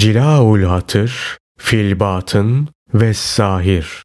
[0.00, 4.04] Cilaul Hatır, Filbatın ve Zahir.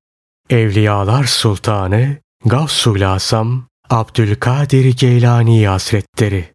[0.49, 6.45] Evliyalar Sultanı Gavsul Asam Abdülkadir Geylani Hazretleri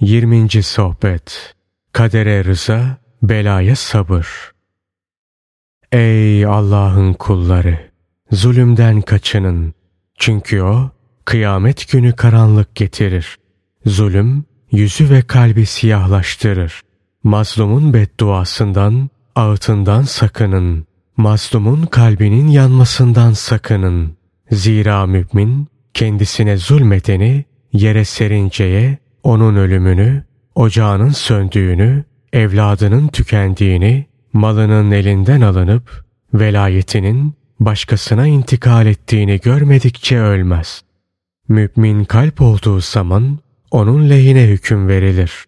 [0.00, 0.62] 20.
[0.62, 1.54] Sohbet
[1.92, 4.52] Kadere Rıza, Belaya Sabır
[5.92, 7.90] Ey Allah'ın kulları!
[8.32, 9.74] Zulümden kaçının.
[10.18, 10.90] Çünkü o,
[11.24, 13.38] kıyamet günü karanlık getirir.
[13.86, 16.82] Zulüm, yüzü ve kalbi siyahlaştırır.
[17.24, 20.86] Mazlumun bedduasından, ağıtından sakının.
[21.16, 24.16] Mazlumun kalbinin yanmasından sakının.
[24.50, 36.04] Zira mümin, kendisine zulmedeni, yere serinceye, onun ölümünü, ocağının söndüğünü, evladının tükendiğini, malının elinden alınıp,
[36.34, 40.82] velayetinin başkasına intikal ettiğini görmedikçe ölmez.
[41.48, 43.38] Mümin kalp olduğu zaman
[43.70, 45.44] onun lehine hüküm verilir.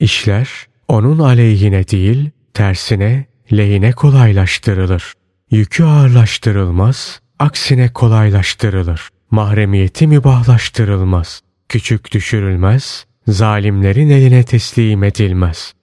[0.00, 5.12] İşler onun aleyhine değil, tersine lehine kolaylaştırılır.
[5.50, 9.08] Yükü ağırlaştırılmaz, aksine kolaylaştırılır.
[9.30, 11.40] Mahremiyeti mübahlaştırılmaz.
[11.68, 15.74] Küçük düşürülmez, zalimlerin eline teslim edilmez.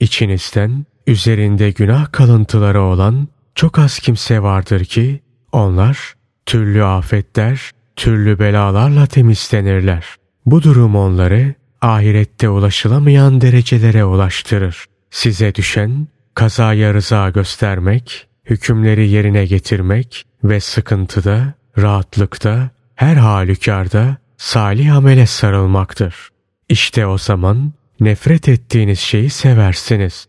[0.00, 5.20] İçinizden üzerinde günah kalıntıları olan çok az kimse vardır ki
[5.52, 6.14] onlar
[6.46, 10.04] türlü afetler, türlü belalarla temizlenirler.
[10.46, 11.54] Bu durum onları
[11.84, 14.84] ahirette ulaşılamayan derecelere ulaştırır.
[15.10, 25.26] Size düşen kazaya rıza göstermek, hükümleri yerine getirmek ve sıkıntıda, rahatlıkta, her halükarda salih amele
[25.26, 26.28] sarılmaktır.
[26.68, 30.26] İşte o zaman nefret ettiğiniz şeyi seversiniz.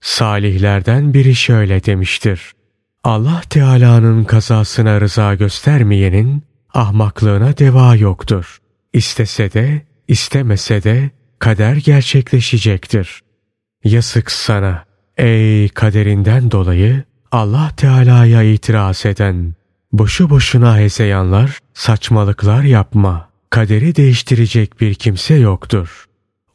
[0.00, 2.52] Salihlerden biri şöyle demiştir.
[3.04, 6.42] Allah Teala'nın kazasına rıza göstermeyenin
[6.74, 8.58] ahmaklığına deva yoktur.
[8.92, 13.20] İstese de, istemese de kader gerçekleşecektir.
[13.84, 14.84] Yazık sana
[15.16, 19.54] ey kaderinden dolayı Allah Teala'ya itiraz eden.
[19.92, 23.28] Boşu boşuna hezeyanlar, saçmalıklar yapma.
[23.50, 26.04] Kaderi değiştirecek bir kimse yoktur.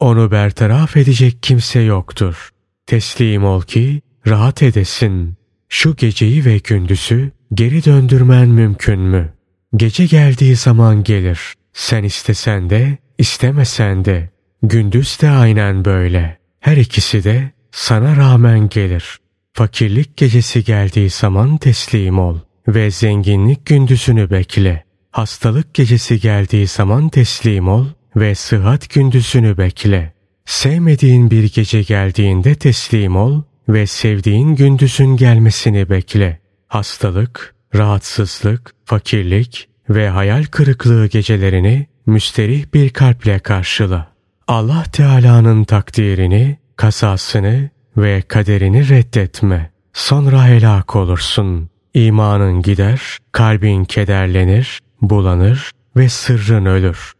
[0.00, 2.50] Onu bertaraf edecek kimse yoktur.
[2.86, 5.36] Teslim ol ki rahat edesin.
[5.68, 9.32] Şu geceyi ve gündüzü geri döndürmen mümkün mü?
[9.76, 11.40] Gece geldiği zaman gelir.
[11.72, 14.30] Sen istesen de, istemesen de.
[14.62, 16.38] Gündüz de aynen böyle.
[16.60, 19.18] Her ikisi de sana rağmen gelir.
[19.52, 22.38] Fakirlik gecesi geldiği zaman teslim ol
[22.68, 24.84] ve zenginlik gündüzünü bekle.
[25.10, 27.86] Hastalık gecesi geldiği zaman teslim ol
[28.16, 30.12] ve sıhhat gündüzünü bekle.
[30.44, 36.40] Sevmediğin bir gece geldiğinde teslim ol ve sevdiğin gündüzün gelmesini bekle.
[36.68, 44.06] Hastalık, rahatsızlık, fakirlik ve hayal kırıklığı gecelerini müsterih bir kalple karşıla.
[44.48, 49.70] Allah Teala'nın takdirini, kasasını ve kaderini reddetme.
[49.92, 51.70] Sonra helak olursun.
[51.94, 57.12] İmanın gider, kalbin kederlenir, bulanır ve sırrın ölür.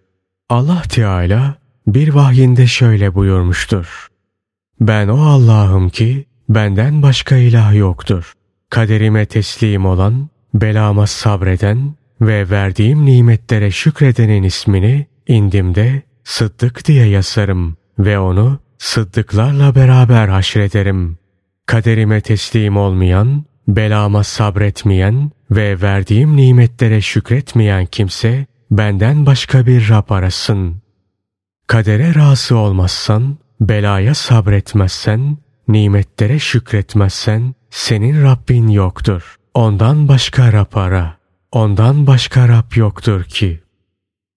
[0.49, 1.55] Allah Teala
[1.87, 4.09] bir vahyinde şöyle buyurmuştur.
[4.81, 8.33] Ben o Allah'ım ki benden başka ilah yoktur.
[8.71, 18.19] Kaderime teslim olan, belama sabreden ve verdiğim nimetlere şükredenin ismini indimde Sıddık diye yazarım ve
[18.19, 21.19] onu sıddıklarla beraber haşrederim.
[21.67, 30.83] Kaderime teslim olmayan, belama sabretmeyen ve verdiğim nimetlere şükretmeyen kimse benden başka bir Rab arasın.
[31.67, 35.37] Kadere razı olmazsan, belaya sabretmezsen,
[35.69, 39.37] nimetlere şükretmezsen senin Rabbin yoktur.
[39.55, 41.20] Ondan başka Rab ara.
[41.53, 43.61] Ondan başka Rab yoktur ki.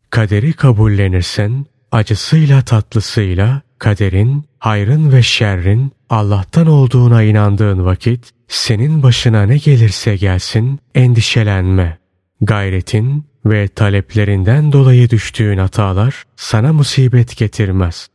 [0.10, 9.58] Kaderi kabullenirsen, acısıyla tatlısıyla kaderin, hayrın ve şerrin Allah'tan olduğuna inandığın vakit senin başına ne
[9.58, 11.98] gelirse gelsin endişelenme.
[12.42, 18.08] Gayretin ve taleplerinden dolayı düştüğün hatalar sana musibet getirmez.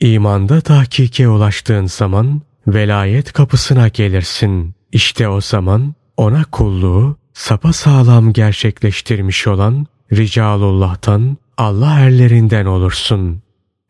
[0.00, 4.74] İmanda tahkike ulaştığın zaman velayet kapısına gelirsin.
[4.92, 13.42] İşte o zaman ona kulluğu sapa sağlam gerçekleştirmiş olan Ricalullah'tan Allah erlerinden olursun.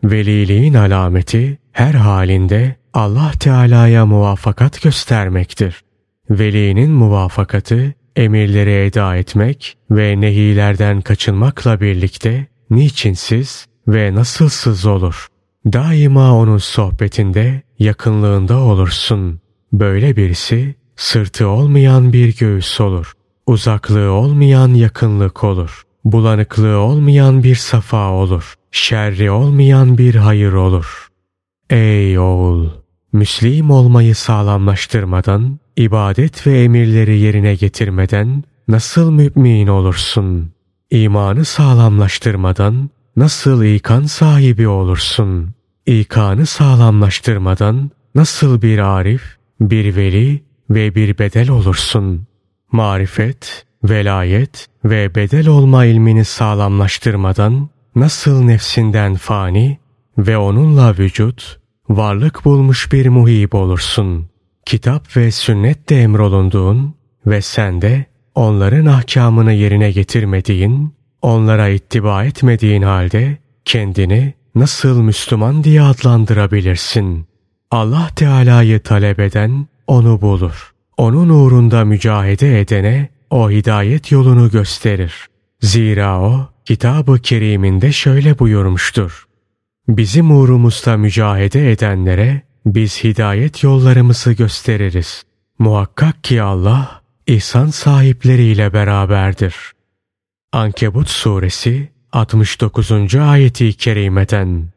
[0.04, 5.82] Veliliğin alameti her halinde Allah Teala'ya muvafakat göstermektir.
[6.30, 15.26] Velinin muvafakatı emirleri eda etmek ve nehilerden kaçınmakla birlikte niçinsiz ve nasılsız olur.
[15.72, 19.40] Daima onun sohbetinde, yakınlığında olursun.
[19.72, 23.15] Böyle birisi sırtı olmayan bir göğüs olur.
[23.46, 25.82] Uzaklığı olmayan yakınlık olur.
[26.04, 28.54] Bulanıklığı olmayan bir safa olur.
[28.70, 31.08] Şerri olmayan bir hayır olur.
[31.70, 32.68] Ey oğul!
[33.12, 40.50] Müslim olmayı sağlamlaştırmadan, ibadet ve emirleri yerine getirmeden nasıl mümin olursun?
[40.90, 45.50] İmanı sağlamlaştırmadan nasıl ikan sahibi olursun?
[45.86, 52.26] İkanı sağlamlaştırmadan nasıl bir arif, bir veli ve bir bedel olursun?
[52.72, 59.78] Marifet, velayet ve bedel olma ilmini sağlamlaştırmadan nasıl nefsinden fani
[60.18, 61.58] ve onunla vücut,
[61.88, 64.26] varlık bulmuş bir muhib olursun.
[64.66, 66.94] Kitap ve sünnetle emrolunduğun
[67.26, 75.82] ve sen de onların ahkamını yerine getirmediğin, onlara ittiba etmediğin halde kendini nasıl Müslüman diye
[75.82, 77.26] adlandırabilirsin?
[77.70, 80.75] Allah Teala'yı talep eden onu bulur.
[80.96, 85.26] Onun uğrunda mücahede edene o hidayet yolunu gösterir.
[85.60, 89.26] Zira o kitab-ı keriminde şöyle buyurmuştur.
[89.88, 95.24] Bizim uğrumuzda mücahede edenlere biz hidayet yollarımızı gösteririz.
[95.58, 99.54] Muhakkak ki Allah ihsan sahipleriyle beraberdir.
[100.52, 103.14] Ankebut suresi 69.
[103.14, 104.68] ayeti kerimeden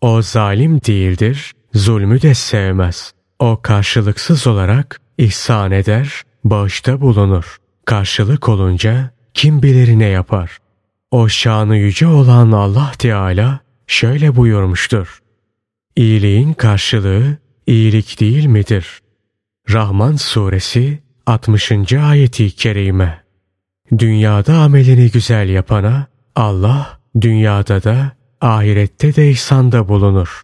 [0.00, 3.17] O zalim değildir, zulmü de sevmez.
[3.38, 7.56] O karşılıksız olarak ihsan eder, bağışta bulunur.
[7.84, 10.58] Karşılık olunca kim bilir ne yapar.
[11.10, 15.18] O şanı yüce olan Allah Teala şöyle buyurmuştur.
[15.96, 17.36] İyiliğin karşılığı
[17.66, 19.00] iyilik değil midir?
[19.70, 21.92] Rahman suresi 60.
[21.92, 23.24] ayeti kerime.
[23.98, 26.06] Dünyada amelini güzel yapana
[26.36, 30.42] Allah dünyada da ahirette de ihsanda bulunur.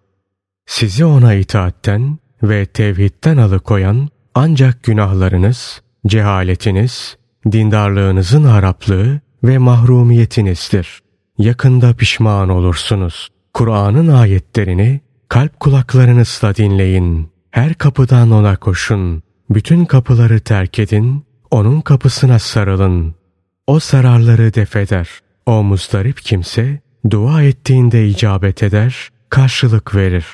[0.67, 7.17] Sizi ona itaatten ve tevhidden alıkoyan ancak günahlarınız, cehaletiniz,
[7.53, 11.03] dindarlığınızın haraplığı ve mahrumiyetinizdir.
[11.39, 13.29] Yakında pişman olursunuz.
[13.55, 17.29] Kur'an'ın ayetlerini kalp kulaklarınızla dinleyin.
[17.51, 19.23] Her kapıdan ona koşun.
[19.51, 21.25] Bütün kapıları terk edin.
[21.51, 23.15] Onun kapısına sarılın.
[23.67, 25.09] O zararları defeder.
[25.47, 30.25] O muzdarip kimse dua ettiğinde icabet eder, karşılık verir.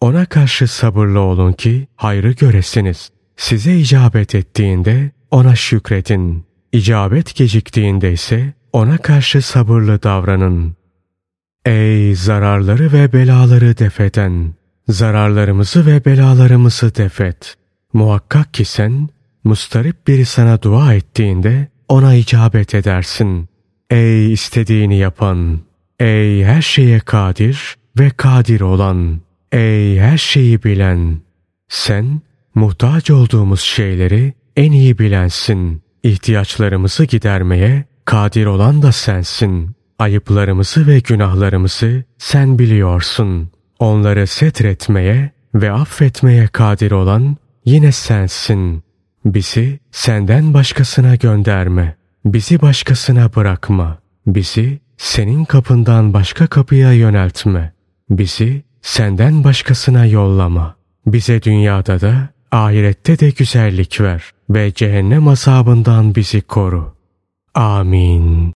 [0.00, 3.10] Ona karşı sabırlı olun ki hayrı göresiniz.
[3.36, 6.44] Size icabet ettiğinde ona şükredin.
[6.72, 10.76] İcabet geciktiğinde ise ona karşı sabırlı davranın.
[11.64, 14.54] Ey zararları ve belaları defeden!
[14.88, 17.54] Zararlarımızı ve belalarımızı defet.
[17.92, 19.08] Muhakkak ki sen,
[19.44, 23.48] mustarip biri sana dua ettiğinde ona icabet edersin.
[23.90, 25.60] Ey istediğini yapan!
[26.00, 29.20] Ey her şeye kadir ve kadir olan!
[29.52, 31.20] Ey her şeyi bilen!
[31.68, 32.20] Sen,
[32.54, 35.82] muhtaç olduğumuz şeyleri en iyi bilensin.
[36.02, 39.76] İhtiyaçlarımızı gidermeye kadir olan da sensin.
[39.98, 43.50] Ayıplarımızı ve günahlarımızı sen biliyorsun.
[43.78, 48.82] Onları setretmeye ve affetmeye kadir olan yine sensin.
[49.24, 51.96] Bizi senden başkasına gönderme.
[52.24, 53.98] Bizi başkasına bırakma.
[54.26, 57.72] Bizi senin kapından başka kapıya yöneltme.
[58.10, 60.74] Bizi senden başkasına yollama.
[61.06, 66.94] Bize dünyada da ahirette de güzellik ver ve cehennem azabından bizi koru.
[67.54, 68.38] Amin.